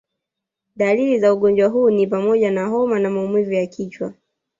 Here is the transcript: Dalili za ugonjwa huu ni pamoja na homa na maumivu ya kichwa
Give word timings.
Dalili 0.75 1.19
za 1.19 1.33
ugonjwa 1.33 1.67
huu 1.69 1.89
ni 1.89 2.07
pamoja 2.07 2.51
na 2.51 2.65
homa 2.67 2.99
na 2.99 3.09
maumivu 3.09 3.51
ya 3.53 3.67
kichwa 3.67 4.13